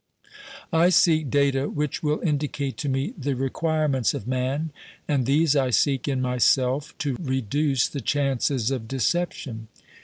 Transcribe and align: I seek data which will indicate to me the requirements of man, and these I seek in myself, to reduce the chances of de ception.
I 0.73 0.89
seek 0.89 1.29
data 1.29 1.69
which 1.69 2.01
will 2.01 2.21
indicate 2.21 2.75
to 2.77 2.89
me 2.89 3.13
the 3.15 3.35
requirements 3.35 4.15
of 4.15 4.27
man, 4.27 4.71
and 5.07 5.27
these 5.27 5.55
I 5.55 5.69
seek 5.69 6.07
in 6.07 6.23
myself, 6.23 6.97
to 6.97 7.15
reduce 7.21 7.87
the 7.87 8.01
chances 8.01 8.71
of 8.71 8.87
de 8.87 8.97
ception. 8.97 9.67